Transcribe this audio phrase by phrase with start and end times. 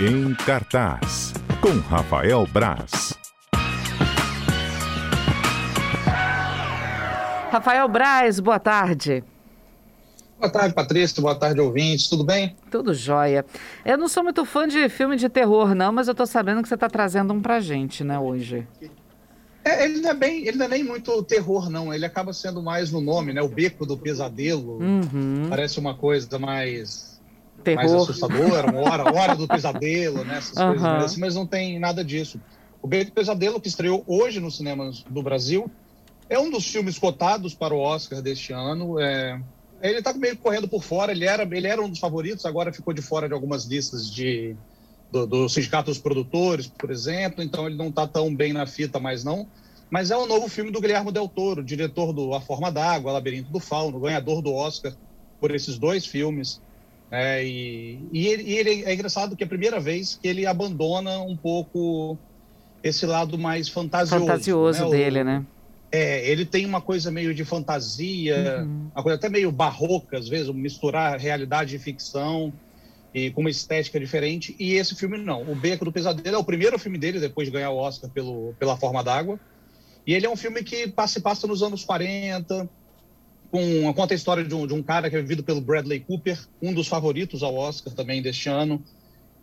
[0.00, 3.12] Em cartaz, com Rafael Braz.
[7.50, 9.22] Rafael Braz, boa tarde.
[10.38, 11.20] Boa tarde, Patrícia.
[11.22, 12.08] Boa tarde, ouvintes.
[12.08, 12.56] Tudo bem?
[12.70, 13.44] Tudo jóia.
[13.84, 16.68] Eu não sou muito fã de filme de terror, não, mas eu tô sabendo que
[16.68, 18.66] você tá trazendo um pra gente, né, hoje.
[19.64, 21.94] É, ele não é bem, ele não é nem muito terror, não.
[21.94, 23.40] Ele acaba sendo mais no nome, né?
[23.42, 24.78] O Beco do Pesadelo.
[24.82, 25.46] Uhum.
[25.48, 27.11] Parece uma coisa mais,
[27.62, 27.82] Terror.
[27.82, 30.38] mais assustadora, uma hora, hora do pesadelo, né?
[30.38, 30.66] Essas Uhum.
[30.68, 32.40] coisas assim, mas não tem nada disso.
[32.82, 35.70] O Beco do Pesadelo, que estreou hoje nos cinemas do Brasil,
[36.28, 38.98] é um dos filmes cotados para o Oscar deste ano.
[38.98, 39.40] É,
[39.80, 41.12] ele está meio correndo por fora.
[41.12, 44.56] Ele era, ele era um dos favoritos, agora ficou de fora de algumas listas de
[45.10, 47.42] do, do Sindicato dos Produtores, por exemplo.
[47.42, 49.46] Então ele não está tão bem na fita mais não.
[49.90, 53.52] Mas é um novo filme do Guilherme Del Toro, diretor do A Forma d'Água, Labirinto
[53.52, 54.92] do Fauno, ganhador do Oscar
[55.38, 56.62] por esses dois filmes.
[57.12, 60.46] É, e, e, ele, e ele é engraçado que é a primeira vez que ele
[60.46, 62.16] abandona um pouco
[62.82, 64.24] esse lado mais fantasioso.
[64.26, 64.86] Fantasioso né?
[64.86, 65.44] O- dele, né?
[65.92, 68.88] é, ele tem uma coisa meio de fantasia, Uhum.
[68.94, 72.50] uma coisa até meio barroca, às vezes, misturar realidade e ficção
[73.14, 74.56] e com uma estética diferente.
[74.58, 75.42] E esse filme não.
[75.42, 78.54] O Beco do Pesadelo é o primeiro filme dele depois de ganhar o Oscar pelo,
[78.58, 79.38] pela Forma d'Água.
[80.06, 82.66] E ele é um filme que passa, passa nos anos 40,
[83.52, 86.40] com, conta a história de um, de um cara que é vivido pelo Bradley Cooper,
[86.60, 88.82] um dos favoritos ao Oscar também deste ano,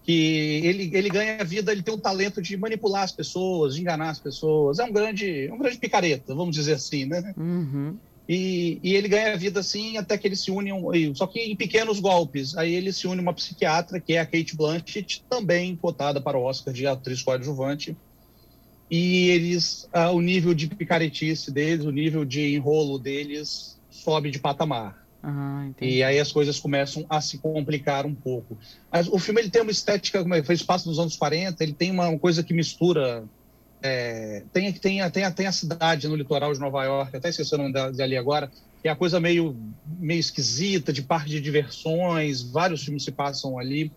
[0.03, 4.09] que ele, ele ganha vida, ele tem um talento de manipular as pessoas, de enganar
[4.09, 4.79] as pessoas.
[4.79, 7.35] É um grande, um grande picareta, vamos dizer assim, né?
[7.37, 7.95] Uhum.
[8.27, 11.39] E, e ele ganha vida assim até que ele se une, a e- só que
[11.39, 12.57] em pequenos golpes.
[12.57, 16.37] Aí ele se une a uma psiquiatra, que é a Kate Blanchett, também cotada para
[16.37, 17.95] o Oscar de atriz coadjuvante.
[18.89, 24.39] E eles, ah, o nível de picaretice deles, o nível de enrolo deles sobe de
[24.39, 24.97] patamar.
[25.21, 25.69] Ah.
[25.81, 28.57] E aí as coisas começam a se complicar um pouco.
[28.91, 31.73] Mas o filme ele tem uma estética, como é, fez espaço nos anos 40, ele
[31.73, 33.25] tem uma coisa que mistura.
[33.81, 37.29] é, tem, tem, a- tem, a- tem a cidade no litoral de Nova York, até
[37.29, 38.51] esqueci o nome dela ali agora,
[38.81, 39.55] que é a coisa meio,
[39.85, 43.89] meio esquisita, de parque de diversões, vários filmes se passam ali.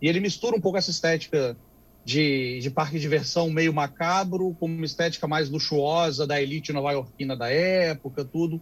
[0.00, 1.56] E ele mistura um pouco essa estética
[2.04, 7.36] de, de parque de diversão meio macabro, com uma estética mais luxuosa da elite nova-iorquina
[7.36, 8.60] da época, tudo.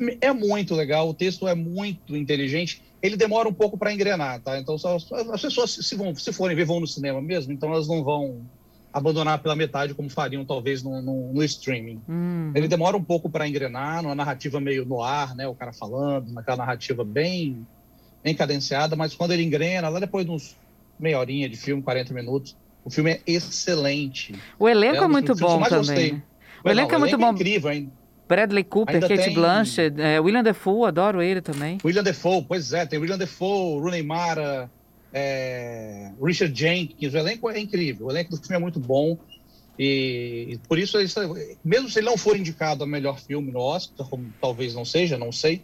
[0.00, 2.82] O É muito legal, o texto é muito inteligente.
[3.02, 4.58] Ele demora um pouco para engrenar, tá?
[4.58, 7.86] Então, só- as pessoas, se, vão, se forem ver, vão no cinema mesmo, então elas
[7.86, 8.44] não vão
[8.92, 12.00] abandonar pela metade, como fariam talvez no, no, no streaming.
[12.08, 12.52] Uhum.
[12.54, 15.46] Ele demora um pouco para engrenar, numa narrativa meio no ar, né?
[15.48, 17.66] O cara falando, naquela narrativa bem,
[18.22, 20.56] bem cadenciada, mas quando ele engrena, lá depois de uns
[20.98, 24.32] meia horinha de filme, 40 minutos, o filme é excelente.
[24.58, 26.12] O elenco É é, muito bom também.
[26.14, 26.22] né?
[26.64, 27.32] O elenco Não, é muito bom.
[27.32, 27.92] incrível, hein?
[28.28, 31.78] Bradley Cooper, Ainda Kate tem- Blanchett, é, William Defoe, adoro ele também.
[31.84, 34.70] William Defoe, pois é, tem William Defoe, Rooney Mara,
[35.12, 39.16] é, Richard Jenkins, o elenco é incrível, o elenco do filme é muito bom
[39.78, 41.20] e, e por isso, isso-
[41.64, 45.16] mesmo se ele não for indicado a melhor filme no Oscar, como talvez não seja,
[45.18, 45.62] não sei,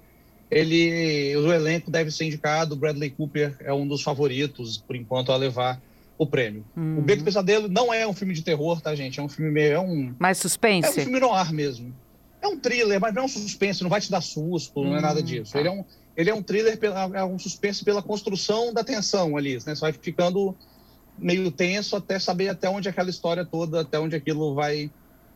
[0.50, 5.36] ele, o elenco deve ser indicado, Bradley Cooper é um dos favoritos, por enquanto, a
[5.36, 5.80] levar
[6.18, 6.64] o prêmio.
[6.76, 6.98] Uhum.
[6.98, 9.18] O Beco Pesadelo não é um filme de terror, tá, gente?
[9.20, 11.00] É um filme meio, é um, Mais é um suspense?
[11.02, 11.94] filme no ar mesmo.
[12.42, 14.98] É um thriller, mas não é um suspense, não vai te dar susto, não é
[14.98, 15.52] Hum, nada disso.
[15.52, 15.58] tá.
[15.58, 15.84] Ele, é um,
[16.16, 19.54] ele é um thriller, pela, é um suspense pela construção da tensão ali.
[19.54, 19.74] Né?
[19.74, 20.54] Você vai ficando
[21.18, 24.90] meio tenso até saber até onde aquela história toda, até onde aquilo vai,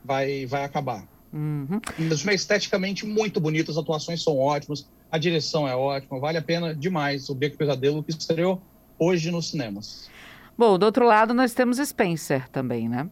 [0.04, 1.06] vai, vai acabar.
[1.32, 1.80] Uhum.
[1.98, 6.42] Mas é esteticamente muito bonito, as atuações são ótimas, a direção é ótima, vale a
[6.42, 8.62] pena demais o Beco Pesadelo que estreou
[8.98, 10.08] hoje nos cinemas.
[10.56, 13.08] Bom, do outro lado nós temos Spencer também, né?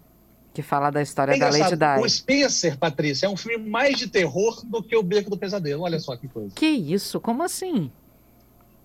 [0.53, 2.01] Que fala da história É da Lady Di.
[2.01, 5.83] o Spencer, Patrícia, é um filme mais de terror do que o Beco do Pesadelo.
[5.83, 6.55] Olha só que coisa.
[6.55, 7.19] Que isso?
[7.21, 7.91] Como assim?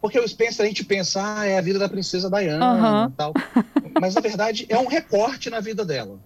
[0.02, 3.34] Porque o Spencer a gente pensa, ah, é a vida da princesa Diana e tal.
[4.00, 6.20] Mas na verdade é um recorte na vida dela.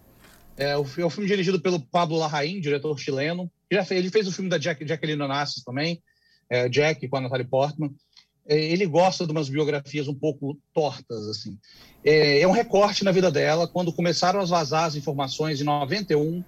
[0.57, 3.49] É o, é o filme dirigido pelo Pablo Larraín, diretor chileno.
[3.69, 6.03] Ele, já fez, ele fez o filme da Jack, Jacqueline Onassis também,
[6.49, 7.91] é, Jack com a Natalie Portman.
[8.47, 11.57] É, ele gosta de umas biografias um pouco tortas, assim.
[12.03, 16.43] É, é um recorte na vida dela, quando começaram a vazar as informações em 91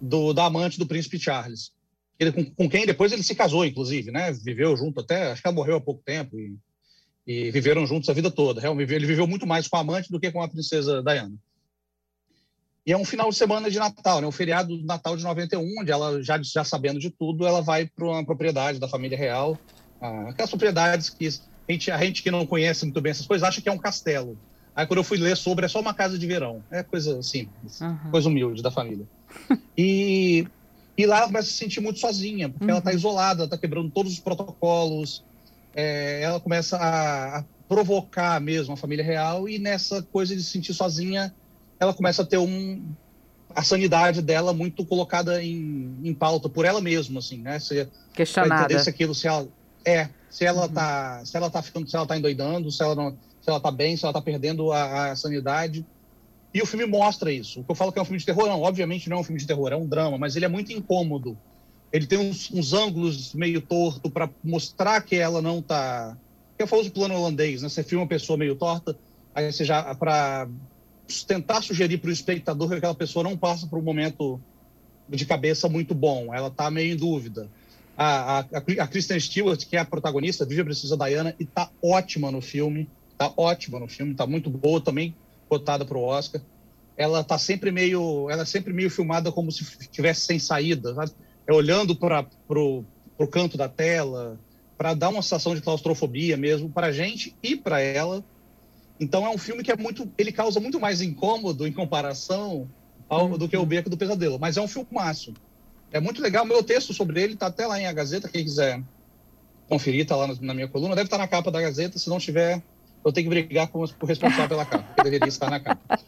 [0.00, 1.72] do, da amante do príncipe Charles.
[2.18, 4.32] Ele, com, com quem depois ele se casou, inclusive, né?
[4.32, 6.56] Viveu junto até, acho que ela morreu há pouco tempo e,
[7.26, 8.60] e viveram juntos a vida toda.
[8.60, 11.34] Realmente, ele viveu muito mais com a amante do que com a princesa Diana.
[12.86, 14.26] E é um final de semana de Natal, né?
[14.26, 17.86] O feriado do Natal de 91, onde ela, já, já sabendo de tudo, ela vai
[17.86, 19.58] para uma propriedade da família real.
[20.00, 23.46] Ah, aquelas propriedades que a gente, a gente que não conhece muito bem essas coisas
[23.46, 24.38] acha que é um castelo.
[24.76, 26.62] Aí quando eu fui ler sobre, é só uma casa de verão.
[26.70, 28.10] É coisa simples, Uhum.
[28.10, 29.06] coisa humilde da família.
[29.76, 30.46] E,
[30.96, 33.90] e lá ela começa a se sentir muito sozinha, porque ela está isolada, está quebrando
[33.90, 35.24] todos os protocolos.
[35.74, 40.50] É, ela começa a, a provocar mesmo a família real e nessa coisa de se
[40.50, 41.34] sentir sozinha,
[41.80, 42.80] ela começa a ter um
[43.54, 47.58] a sanidade dela muito colocada em, em pauta por ela mesma, assim, né?
[47.58, 48.78] Se, Questionada.
[48.78, 49.48] Se aquilo, se ela
[49.84, 50.72] é, se ela uhum.
[50.72, 53.70] tá, se ela tá ficando, se ela tá endoidando, se ela não, se ela tá
[53.70, 55.84] bem, se ela tá perdendo a, a sanidade.
[56.52, 57.60] E o filme mostra isso.
[57.60, 59.24] O que eu falo que é um filme de terror, não, obviamente não é um
[59.24, 61.36] filme de terror, é um drama, mas ele é muito incômodo.
[61.92, 66.16] Ele tem uns, uns ângulos meio torto para mostrar que ela não tá.
[66.56, 67.68] Que é o famoso plano holandês, né?
[67.68, 68.96] Você filma uma pessoa meio torta,
[69.34, 69.94] aí você já.
[69.94, 70.48] para
[71.26, 74.40] tentar sugerir para o espectador que aquela pessoa não passa por um momento
[75.08, 77.48] de cabeça muito bom, ela está meio em dúvida.
[77.96, 81.70] A, a, a, Kristen Stewart, que é a protagonista, vive a Princesa Diana, e está
[81.82, 85.14] ótima no filme, está ótima no filme, está muito boa, também
[85.48, 86.40] cotada para o Oscar.
[86.96, 91.12] Ela está sempre meio, ela é sempre meio filmada como se estivesse sem saída, sabe?
[91.46, 92.26] É olhando para
[93.18, 94.38] o canto da tela,
[94.76, 98.24] para dar uma sensação de claustrofobia mesmo para a gente e para ela.
[98.98, 102.68] Então é um filme que é muito, ele causa muito mais incômodo em comparação
[103.08, 105.34] ao, do que o Beco do Pesadelo, mas é um filmaço.
[105.94, 108.82] É muito legal, meu texto sobre ele está até lá em A Gazeta, quem quiser
[109.68, 112.18] conferir, está lá na minha coluna, deve estar tá na capa da Gazeta, se não
[112.18, 112.60] tiver,
[113.04, 116.00] eu tenho que brigar com o responsável pela capa, deveria estar na capa.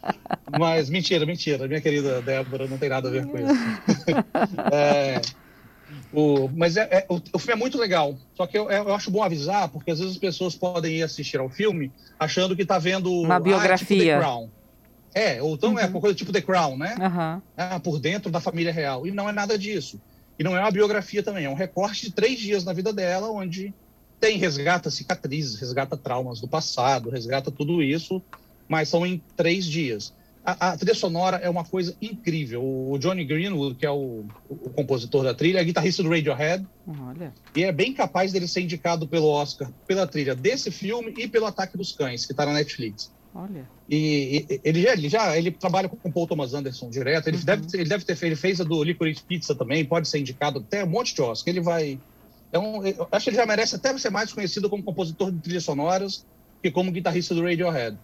[0.58, 3.54] Mas mentira, mentira, minha querida Débora, não tem nada a ver com isso.
[4.74, 5.22] é,
[6.12, 8.16] o, mas é, é, o, o, filme é muito legal.
[8.34, 11.38] Só que eu, eu, acho bom avisar, porque às vezes as pessoas podem ir assistir
[11.38, 13.12] ao filme achando que está vendo.
[13.22, 14.18] Uma biografia.
[14.18, 14.50] Ah, é, tipo
[15.18, 15.78] é, ou então é uhum.
[15.78, 16.94] é uma coisa tipo The Crown, né?
[17.00, 17.42] Uhum.
[17.56, 19.06] Ah, por dentro da família real.
[19.06, 19.98] E não é nada disso.
[20.38, 23.30] E não é uma biografia também, é um recorte de três dias na vida dela,
[23.30, 23.72] onde
[24.20, 28.22] tem, resgata cicatrizes, resgata traumas do passado, resgata tudo isso,
[28.68, 30.12] mas são em três dias
[30.46, 32.62] a, a, trilha sonora é uma coisa incrível.
[32.62, 36.64] O Johnny Greenwood, que é o, o compositor da trilha, é guitarrista do Radiohead.
[36.86, 37.34] Olha.
[37.54, 41.46] E é bem capaz dele ser indicado pelo Oscar pela trilha desse filme e pelo
[41.46, 43.10] Ataque dos Cães, que está na Netflix.
[43.36, 43.68] Olha.
[43.88, 47.28] E, e, ele já ele já ele trabalha com o Paul Thomas Anderson direto.
[47.28, 47.44] Ele uhum.
[47.44, 49.84] deve ele deve ter ele fez a do Licorice Pizza também.
[49.84, 51.52] Pode ser indicado até um monte de Oscar.
[51.52, 51.98] Ele vai
[52.48, 55.64] então, eu acho que ele já merece até ser mais conhecido como compositor de trilhas
[55.64, 56.24] sonoras
[56.62, 57.98] que como guitarrista do Radiohead.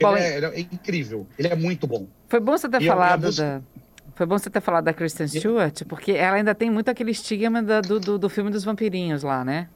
[0.00, 2.06] Bom, ele, é, ele, é, incrível, ele é muito bom.
[2.28, 3.62] Foi bom você ter e falado música...
[3.74, 3.82] da.
[4.14, 7.62] Foi bom você ter falado da Kristen Stewart, porque ela ainda tem muito aquele estigma
[7.62, 9.68] da, do, do, do, filme dos vampirinhos lá, né?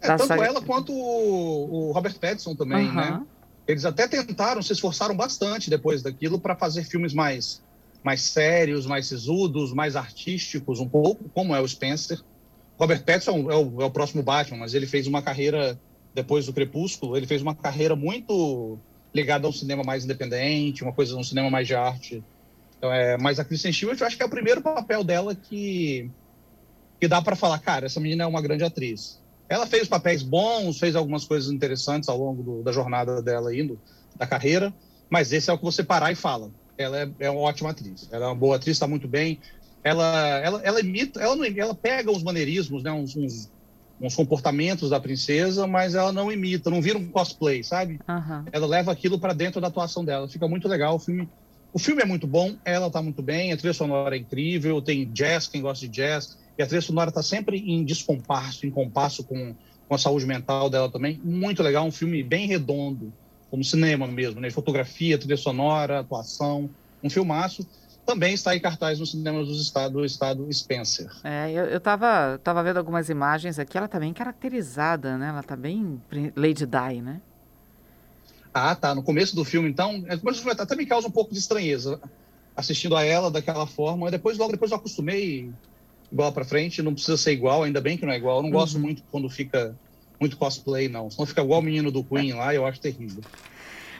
[0.00, 0.44] É, tanto saga...
[0.44, 2.94] ela quanto o, o, Robert Pattinson também, uhum.
[2.94, 3.22] né?
[3.66, 7.62] Eles até tentaram, se esforçaram bastante depois daquilo para fazer filmes mais,
[8.02, 12.20] mais sérios, mais sisudos, mais artísticos, um pouco, como é o Spencer.
[12.78, 15.78] Robert Pattinson é o, é o próximo Batman, mas ele fez uma carreira
[16.14, 18.78] depois do Crepúsculo, ele fez uma carreira muito
[19.14, 22.22] ligada a um cinema mais independente, uma coisa, um cinema mais de arte.
[22.76, 26.10] Então, é, mas a Kristen Stewart, eu acho que é o primeiro papel dela que,
[27.00, 29.21] que dá para falar, cara, essa menina é uma grande atriz.
[29.52, 33.78] Ela fez papéis bons, fez algumas coisas interessantes ao longo do, da jornada dela indo,
[34.16, 34.72] da carreira,
[35.10, 36.50] mas esse é o que você parar e fala.
[36.78, 38.08] Ela é, é uma ótima atriz.
[38.10, 39.38] Ela é uma boa atriz, está muito bem.
[39.84, 43.50] Ela, ela, ela imita, ela, não, ela pega uns maneirismos, né, uns, uns
[44.00, 48.00] uns comportamentos da princesa, mas ela não imita, não vira um cosplay, sabe?
[48.08, 48.44] Uhum.
[48.50, 50.28] Ela leva aquilo para dentro da atuação dela.
[50.28, 50.96] Fica muito legal.
[50.96, 51.28] O filme,
[51.72, 55.08] o filme é muito bom, ela tá muito bem, a trilha sonora é incrível, tem
[55.12, 59.24] jazz, quem gosta de jazz, e a trilha sonora tá sempre em descompasso, em compasso
[59.24, 59.54] com,
[59.88, 61.20] com a saúde mental dela também.
[61.22, 63.12] Muito legal, um filme bem redondo,
[63.50, 64.50] como cinema mesmo, né?
[64.50, 66.70] Fotografia, trilha sonora, atuação,
[67.02, 67.66] um filmaço
[68.04, 71.08] também está em cartaz nos cinemas do estado, do estado Spencer.
[71.22, 75.28] É, eu, eu tava, vendo algumas imagens aqui, ela tá bem caracterizada, né?
[75.28, 76.02] Ela tá bem
[76.36, 77.20] Lady Di, né?
[78.52, 78.94] Ah, tá.
[78.94, 81.38] No começo do filme, então, no começo do filme até me causa um pouco de
[81.38, 82.00] estranheza
[82.56, 84.10] assistindo a ela daquela forma.
[84.10, 85.50] Depois, logo depois eu acostumei
[86.12, 86.82] igual para frente.
[86.82, 88.36] Não precisa ser igual, ainda bem que não é igual.
[88.36, 88.56] Eu não uhum.
[88.56, 89.74] gosto muito quando fica
[90.20, 91.10] muito cosplay, não.
[91.10, 93.22] Senão fica igual o menino do Queen lá, eu acho terrível.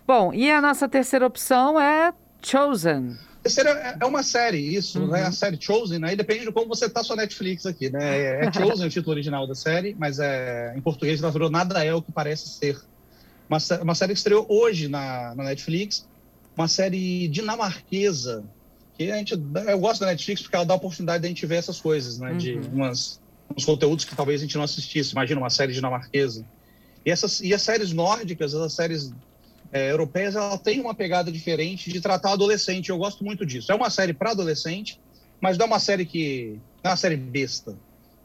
[0.06, 3.16] Bom, e a nossa terceira opção é Chosen.
[3.42, 5.08] Terceira é, é uma série, isso, uhum.
[5.08, 5.22] né?
[5.22, 8.18] A série Chosen, aí depende de como você tá sua Netflix aqui, né?
[8.18, 11.84] É, é Chosen o título original da série, mas é, em português ela virou Nada
[11.84, 12.80] é o que parece ser.
[13.48, 16.06] Uma, uma série que estreou hoje na, na Netflix,
[16.56, 18.44] uma série dinamarquesa,
[19.06, 19.34] que a gente,
[19.68, 22.18] eu gosto da Netflix porque ela dá a oportunidade de a gente ver essas coisas,
[22.18, 22.32] né?
[22.32, 22.38] Uhum.
[22.38, 23.20] De umas,
[23.56, 25.12] uns conteúdos que talvez a gente não assistisse.
[25.12, 26.44] Imagina uma série dinamarquesa.
[27.04, 29.12] E, essas, e as séries nórdicas, as séries
[29.72, 32.90] é, europeias, ela tem uma pegada diferente de tratar adolescente.
[32.90, 33.72] Eu gosto muito disso.
[33.72, 35.00] É uma série para adolescente,
[35.40, 36.58] mas não é uma série que.
[36.82, 37.76] Não é uma série besta.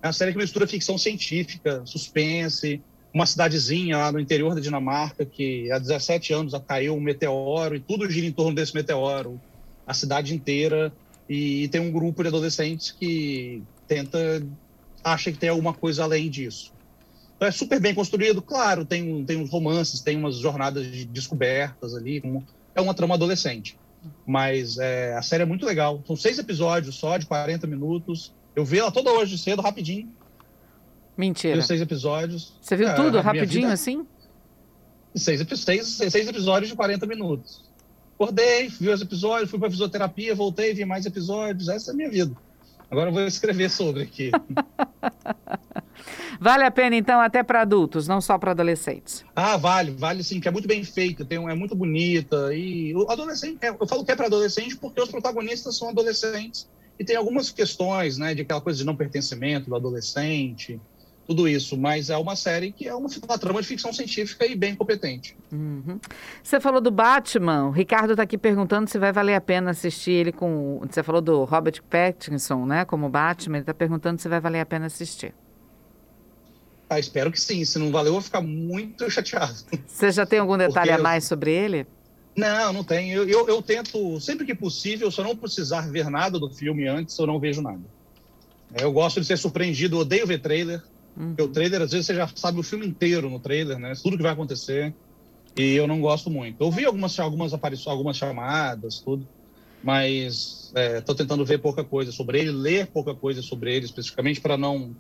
[0.02, 2.82] É uma série que mistura ficção científica, suspense,
[3.14, 7.80] uma cidadezinha lá no interior da Dinamarca que há 17 anos caiu um meteoro e
[7.80, 9.40] tudo gira em torno desse meteoro,
[9.88, 10.92] a cidade inteira.
[11.30, 14.46] E, e tem um grupo de adolescentes que tenta.
[15.04, 16.74] acha que tem alguma coisa além disso.
[17.36, 18.42] Então é super bem construído.
[18.42, 22.22] Claro, tem, tem uns romances, tem umas jornadas de descobertas ali.
[22.76, 23.78] é uma trama adolescente.
[24.26, 26.04] Mas é, a série é muito legal.
[26.06, 28.34] São seis episódios só, de 40 minutos.
[28.56, 30.12] Eu vi ela toda hoje cedo, rapidinho.
[31.16, 31.62] Mentira.
[31.62, 32.54] seis episódios.
[32.62, 33.74] Você viu é, tudo rapidinho vida...
[33.74, 34.06] assim?
[35.16, 37.67] Seis, seis, seis episódios de 40 minutos.
[38.20, 41.70] Acordei, vi os episódios, fui para fisioterapia, voltei, vi mais episódios.
[41.70, 42.36] Essa é a minha vida.
[42.90, 44.32] Agora eu vou escrever sobre aqui.
[46.42, 49.24] vale a pena, então, até para adultos, não só para adolescentes?
[49.36, 52.52] Ah, vale, vale sim, que é muito bem feita, tem, é muito bonita.
[52.56, 56.68] E o adolescente, é, eu falo que é para adolescente porque os protagonistas são adolescentes.
[56.98, 60.82] E tem algumas questões, né, de aquela coisa de não pertencimento do adolescente
[61.28, 64.56] tudo isso, mas é uma série que é uma, uma trama de ficção científica e
[64.56, 65.36] bem competente.
[65.52, 66.00] Uhum.
[66.42, 70.12] Você falou do Batman, o Ricardo está aqui perguntando se vai valer a pena assistir
[70.12, 70.82] ele com.
[70.90, 74.66] Você falou do Robert Pattinson, né, como Batman, ele está perguntando se vai valer a
[74.66, 75.34] pena assistir.
[76.90, 77.66] Ah, espero que sim.
[77.66, 79.56] Se não valeu, eu vou ficar muito chateado.
[79.86, 81.86] Você já tem algum detalhe Porque a mais sobre ele?
[82.36, 83.12] Não, não tem.
[83.12, 86.88] Eu, eu, eu, tento, sempre que possível, se eu não precisar ver nada do filme
[86.88, 87.82] antes, eu não vejo nada.
[88.80, 90.82] Eu gosto de ser surpreendido, odeio ver trailer.
[91.18, 91.30] Uhum.
[91.30, 93.94] Porque o trailer, às vezes, você já sabe o filme inteiro no trailer, né?
[94.02, 94.94] Tudo que vai acontecer.
[95.58, 96.64] E eu não gosto muito.
[96.64, 99.28] Eu vi algumas, algumas aparições, algumas chamadas, tudo.
[99.84, 104.40] Mas estou é, tentando ver pouca coisa sobre ele, ler pouca coisa sobre ele, especificamente,
[104.40, 104.96] para não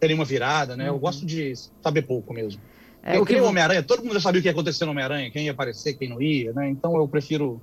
[0.00, 0.88] ter uma virada, né?
[0.88, 0.96] Uhum.
[0.96, 2.60] Eu gosto de saber pouco mesmo.
[3.04, 5.30] É, eu queria o Homem-Aranha, todo mundo já sabia o que ia acontecer no Homem-Aranha,
[5.30, 6.68] quem ia aparecer, quem não ia, né?
[6.70, 7.60] Então eu prefiro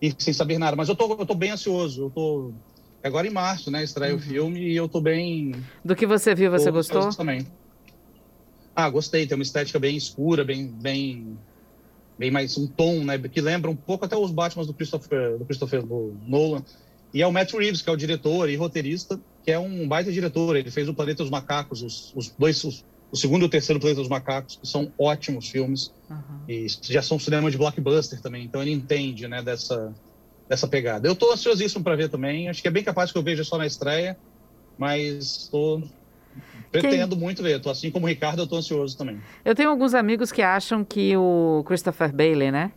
[0.00, 0.76] ir sem saber nada.
[0.76, 2.52] Mas eu tô, eu tô bem ansioso, eu tô
[3.08, 3.84] agora em março, né?
[3.84, 4.18] Estreia uhum.
[4.18, 5.54] o filme e eu tô bem.
[5.84, 7.10] Do que você viu, você gostou?
[7.10, 7.46] Também.
[8.74, 9.26] Ah, gostei.
[9.26, 11.38] Tem uma estética bem escura, bem, bem,
[12.18, 13.18] bem mais um tom, né?
[13.18, 16.64] Que lembra um pouco até os Batman do Christopher, do Christopher Nolan.
[17.12, 20.10] E é o Matt Reeves, que é o diretor e roteirista, que é um baita
[20.10, 20.56] diretor.
[20.56, 23.78] Ele fez o Planeta dos Macacos, os, os dois, os, o segundo e o terceiro
[23.78, 25.92] Planeta dos Macacos, que são ótimos filmes.
[26.10, 26.40] Uhum.
[26.48, 28.44] E já são cinema de blockbuster também.
[28.44, 29.94] Então ele entende, né, dessa
[30.48, 31.08] dessa pegada.
[31.08, 32.48] Eu estou ansiosíssimo para ver também.
[32.48, 34.16] Acho que é bem capaz que eu veja só na estreia,
[34.76, 35.82] mas estou
[36.70, 37.24] pretendo Quem...
[37.24, 37.60] muito ver.
[37.60, 39.20] Tô, assim como o Ricardo, eu estou ansioso também.
[39.44, 42.72] Eu tenho alguns amigos que acham que o Christopher Bailey, né?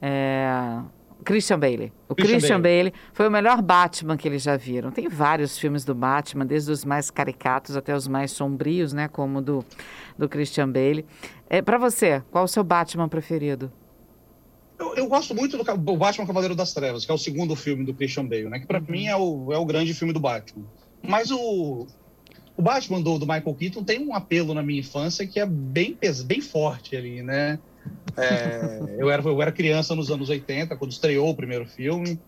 [0.00, 0.80] É...
[1.24, 1.92] Christian Bailey.
[2.08, 2.92] O Christian, Christian Bailey.
[2.92, 3.10] Bailey.
[3.12, 4.90] foi o melhor Batman que eles já viram.
[4.90, 9.08] Tem vários filmes do Batman, desde os mais caricatos até os mais sombrios, né?
[9.08, 9.64] Como do,
[10.16, 11.04] do Christian Bailey.
[11.48, 13.72] É, para você, qual o seu Batman preferido?
[14.78, 17.94] Eu, eu, gosto muito do Batman Cavaleiro das Trevas, que é o segundo filme do
[17.94, 18.58] Christian Bale, né?
[18.58, 18.86] Que para uhum.
[18.88, 20.64] mim é o, é o grande filme do Batman.
[21.02, 21.86] Mas o,
[22.56, 25.96] o Batman do, do Michael Keaton tem um apelo na minha infância que é bem,
[26.24, 27.58] bem forte ali, né?
[28.16, 32.18] É, eu, era, eu era criança nos anos 80, quando estreou o primeiro filme,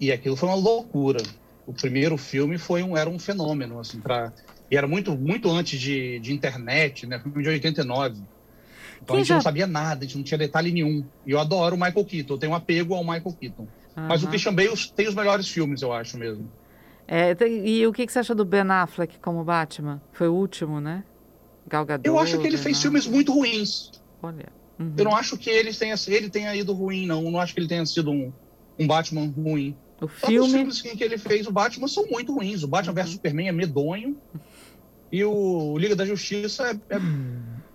[0.00, 1.22] e aquilo foi uma loucura.
[1.66, 4.32] O primeiro filme foi um, era um fenômeno, assim, pra,
[4.70, 7.18] e era muito, muito antes de, de internet, né?
[7.18, 8.20] Filme de 89.
[9.02, 9.34] Então Quem a gente já...
[9.34, 11.04] não sabia nada, a gente não tinha detalhe nenhum.
[11.26, 13.62] E eu adoro o Michael Keaton, eu tenho um apego ao Michael Keaton.
[13.96, 14.06] Uhum.
[14.08, 16.50] Mas o Christian Bale tem os melhores filmes, eu acho mesmo.
[17.08, 20.02] É, e o que, que você acha do Ben Affleck como Batman?
[20.12, 21.04] Foi o último, né?
[21.66, 23.92] Galgador, eu acho que ele fez filmes muito ruins.
[24.22, 24.48] Olha.
[24.78, 24.92] Uhum.
[24.96, 27.24] Eu não acho que ele tenha, ele tenha ido ruim, não.
[27.24, 28.32] Eu não acho que ele tenha sido um,
[28.78, 29.76] um Batman ruim.
[30.00, 30.38] O filme...
[30.38, 32.62] Os filmes que ele fez, o Batman, são muito ruins.
[32.62, 33.02] O Batman uhum.
[33.02, 34.16] vs Superman é medonho.
[35.10, 36.98] E o Liga da Justiça é, é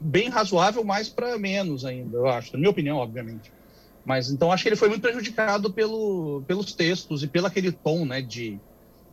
[0.02, 3.54] bem razoável, mais para menos ainda, eu acho, na minha opinião, obviamente.
[4.04, 8.04] Mas então acho que ele foi muito prejudicado pelo, pelos textos e pelo aquele tom,
[8.06, 8.60] né, de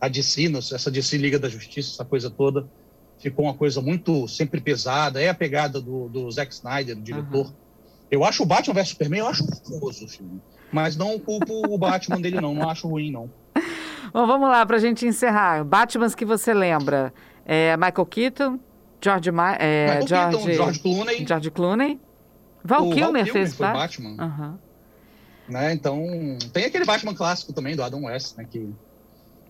[0.00, 2.66] a DC, essa DC Liga da Justiça, essa coisa toda,
[3.18, 5.21] ficou uma coisa muito sempre pesada.
[5.21, 7.47] É a pegada do, do Zack Snyder, o diretor.
[7.47, 7.52] Uhum.
[8.11, 10.40] Eu acho o Batman vs Superman, eu acho famoso o filme.
[10.73, 12.54] Mas não culpo o Batman dele, não.
[12.54, 13.30] Não acho ruim, não.
[14.12, 15.64] Bom, vamos lá, para a gente encerrar.
[15.64, 17.12] Batmans que você lembra.
[17.45, 18.61] É Michael Keaton,
[19.00, 21.26] George, Ma é, George, Keaton, George Clooney.
[21.26, 22.00] George Clooney.
[22.64, 24.17] Val o Kilmer Val fez foi Batman.
[24.25, 24.59] Uhum.
[25.49, 25.73] Né?
[25.73, 26.07] Então,
[26.52, 28.47] tem aquele Batman clássico também, do Adam West, né?
[28.50, 28.69] Que...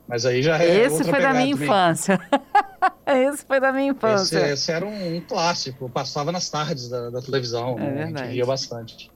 [0.07, 1.67] Mas aí já é Esse foi da minha também.
[1.67, 2.21] infância.
[3.07, 4.39] esse foi da minha infância.
[4.39, 8.03] Esse, esse era um, um, clássico, passava nas tardes da, da televisão, é né?
[8.03, 9.11] a gente via bastante.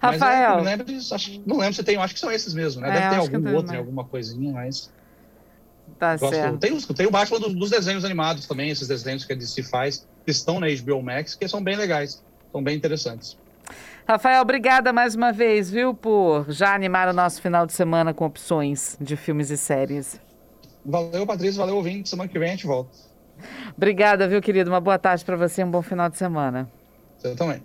[0.00, 0.56] Rafael.
[0.62, 2.88] Mas, é, não, lembro, acho, não lembro se tem, acho que são esses mesmo, né?
[2.88, 4.90] É, Deve ter algum outro, alguma coisinha, mas.
[5.98, 6.58] Tá Gosto, certo.
[6.58, 10.06] Tem, tem o Batman dos, dos, desenhos animados também, esses desenhos que a DC faz,
[10.24, 13.36] que estão na HBO Max, que são bem legais, são bem interessantes.
[14.08, 18.24] Rafael, obrigada mais uma vez, viu, por já animar o nosso final de semana com
[18.24, 20.20] opções de filmes e séries.
[20.84, 22.08] Valeu, Patrícia, valeu, ouvinte.
[22.08, 22.90] Semana que vem a gente volta.
[23.76, 24.70] Obrigada, viu, querido?
[24.70, 26.68] Uma boa tarde para você, um bom final de semana.
[27.18, 27.62] Você também.